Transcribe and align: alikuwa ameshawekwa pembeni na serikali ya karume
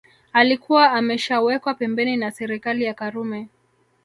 alikuwa 0.33 0.91
ameshawekwa 0.91 1.73
pembeni 1.73 2.17
na 2.17 2.31
serikali 2.31 2.83
ya 2.83 2.93
karume 2.93 3.49